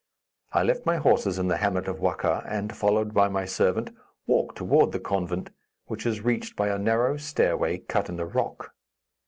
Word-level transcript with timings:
I 0.51 0.63
left 0.63 0.83
my 0.87 0.97
horses 0.97 1.37
in 1.37 1.47
the 1.47 1.57
hamlet 1.57 1.87
of 1.87 1.99
Wakkha, 1.99 2.41
and, 2.47 2.75
followed 2.75 3.13
by 3.13 3.29
my 3.29 3.45
servant, 3.45 3.91
walked 4.25 4.57
toward 4.57 4.93
the 4.93 4.99
convent, 4.99 5.51
which 5.85 6.07
is 6.07 6.21
reached 6.25 6.55
by 6.55 6.69
a 6.69 6.79
narrow 6.79 7.17
stairway 7.17 7.77
cut 7.77 8.09
in 8.09 8.15
the 8.15 8.25
rock. 8.25 8.71